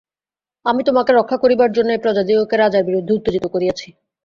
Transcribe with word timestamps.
আমি 0.65 0.81
তোমাকে 0.87 1.11
রক্ষা 1.13 1.37
করিবার 1.37 1.69
জন্যই 1.71 2.01
প্রজাদিগকে 2.03 2.55
রাজার 2.57 2.83
বিরুদ্ধে 2.87 3.15
উত্তেজিত 3.17 3.45
করিয়াছি। 3.53 3.87